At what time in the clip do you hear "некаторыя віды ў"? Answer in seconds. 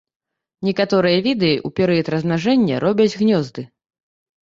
0.69-1.69